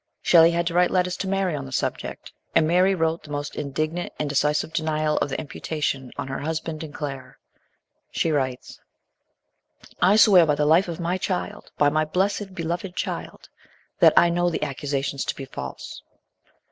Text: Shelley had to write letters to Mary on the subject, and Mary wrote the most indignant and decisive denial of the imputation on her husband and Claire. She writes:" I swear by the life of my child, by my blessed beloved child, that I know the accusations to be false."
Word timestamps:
Shelley 0.23 0.49
had 0.49 0.65
to 0.65 0.73
write 0.73 0.89
letters 0.89 1.15
to 1.17 1.27
Mary 1.27 1.53
on 1.55 1.65
the 1.67 1.71
subject, 1.71 2.33
and 2.55 2.65
Mary 2.67 2.95
wrote 2.95 3.21
the 3.21 3.29
most 3.29 3.55
indignant 3.55 4.11
and 4.17 4.27
decisive 4.27 4.73
denial 4.73 5.19
of 5.19 5.29
the 5.29 5.39
imputation 5.39 6.11
on 6.17 6.27
her 6.27 6.39
husband 6.39 6.83
and 6.83 6.91
Claire. 6.91 7.37
She 8.09 8.31
writes:" 8.31 8.79
I 10.01 10.15
swear 10.15 10.47
by 10.47 10.55
the 10.55 10.65
life 10.65 10.87
of 10.87 10.99
my 10.99 11.19
child, 11.19 11.69
by 11.77 11.89
my 11.89 12.03
blessed 12.03 12.55
beloved 12.55 12.95
child, 12.95 13.47
that 13.99 14.13
I 14.17 14.31
know 14.31 14.49
the 14.49 14.63
accusations 14.63 15.23
to 15.25 15.35
be 15.35 15.45
false." 15.45 16.01